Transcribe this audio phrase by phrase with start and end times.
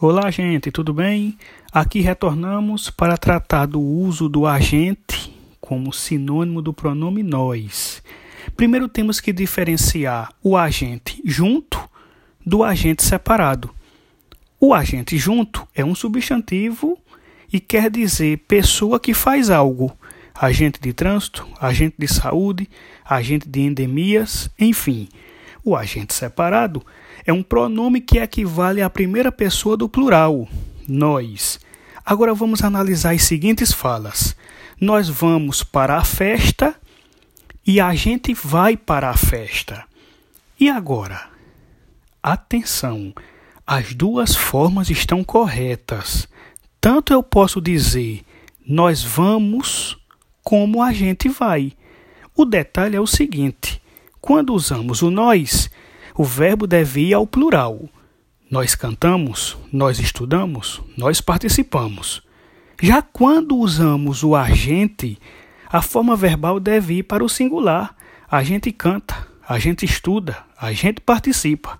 [0.00, 1.36] Olá, gente, tudo bem?
[1.72, 8.00] Aqui retornamos para tratar do uso do agente como sinônimo do pronome nós.
[8.56, 11.80] Primeiro temos que diferenciar o agente junto
[12.46, 13.74] do agente separado.
[14.60, 16.96] O agente junto é um substantivo
[17.52, 19.90] e quer dizer pessoa que faz algo.
[20.32, 22.70] Agente de trânsito, agente de saúde,
[23.04, 25.08] agente de endemias, enfim.
[25.68, 26.82] O agente separado
[27.26, 30.48] é um pronome que equivale à primeira pessoa do plural,
[30.88, 31.60] nós.
[32.06, 34.34] Agora vamos analisar as seguintes falas.
[34.80, 36.74] Nós vamos para a festa
[37.66, 39.84] e a gente vai para a festa.
[40.58, 41.28] E agora?
[42.22, 43.12] Atenção,
[43.66, 46.26] as duas formas estão corretas.
[46.80, 48.24] Tanto eu posso dizer
[48.66, 49.98] nós vamos,
[50.42, 51.74] como a gente vai.
[52.34, 53.82] O detalhe é o seguinte:
[54.20, 55.70] quando usamos o nós,
[56.14, 57.88] o verbo deve ir ao plural.
[58.50, 62.22] Nós cantamos, nós estudamos, nós participamos.
[62.80, 65.18] Já quando usamos o agente,
[65.70, 67.94] a forma verbal deve ir para o singular.
[68.30, 71.78] A gente canta, a gente estuda, a gente participa.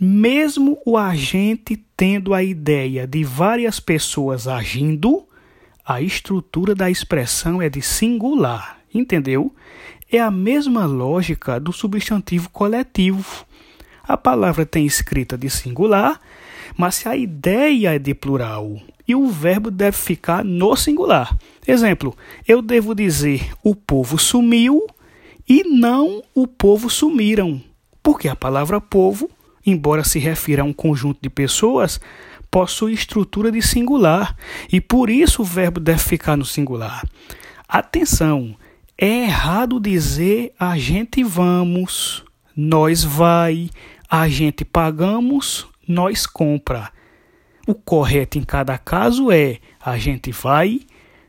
[0.00, 5.26] Mesmo o agente tendo a ideia de várias pessoas agindo,
[5.86, 9.52] a estrutura da expressão é de singular, entendeu?
[10.10, 13.44] É a mesma lógica do substantivo coletivo.
[14.06, 16.20] A palavra tem escrita de singular,
[16.76, 21.36] mas se a ideia é de plural e o verbo deve ficar no singular.
[21.66, 24.86] Exemplo, eu devo dizer o povo sumiu
[25.48, 27.60] e não o povo sumiram,
[28.02, 29.30] porque a palavra povo,
[29.64, 32.00] embora se refira a um conjunto de pessoas,
[32.50, 34.36] possui estrutura de singular
[34.72, 37.02] e por isso o verbo deve ficar no singular.
[37.68, 38.54] Atenção,
[38.96, 42.24] é errado dizer a gente vamos,
[42.56, 43.68] nós vai,
[44.08, 46.92] a gente pagamos, nós compra.
[47.66, 50.80] O correto em cada caso é a gente vai,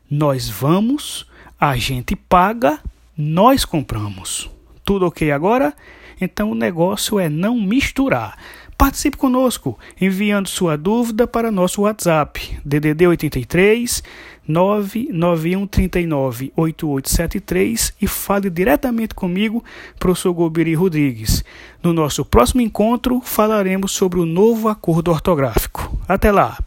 [0.10, 1.26] nós vamos,
[1.60, 2.80] a gente paga,
[3.18, 4.50] nós compramos.
[4.84, 5.74] Tudo ok agora?
[6.22, 8.38] Então o negócio é não misturar.
[8.78, 14.04] Participe conosco enviando sua dúvida para nosso WhatsApp DDD 83
[14.48, 19.64] 991 39 8873 e fale diretamente comigo,
[19.98, 21.44] professor Gobiri Rodrigues.
[21.82, 25.98] No nosso próximo encontro falaremos sobre o novo acordo ortográfico.
[26.08, 26.65] Até lá!